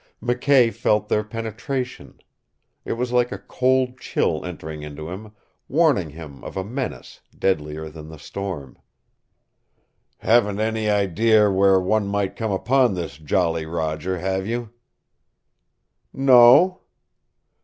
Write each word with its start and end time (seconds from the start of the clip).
McKay 0.19 0.73
felt 0.73 1.09
their 1.09 1.23
penetration. 1.23 2.21
It 2.85 2.93
was 2.93 3.11
like 3.11 3.31
a 3.31 3.37
cold 3.37 3.99
chill 3.99 4.43
entering 4.43 4.81
into 4.81 5.09
him, 5.11 5.33
warning 5.67 6.09
him 6.09 6.43
of 6.43 6.57
a 6.57 6.63
menace 6.63 7.21
deadlier 7.37 7.87
than 7.87 8.07
the 8.09 8.17
storm. 8.17 8.79
"Haven't 10.17 10.59
any 10.59 10.89
idea 10.89 11.51
where 11.51 11.79
one 11.79 12.07
might 12.07 12.35
come 12.35 12.49
upon 12.51 12.95
this 12.95 13.19
Jolly 13.19 13.67
Roger, 13.67 14.17
have 14.17 14.47
you?" 14.47 14.71
"No." 16.11 16.81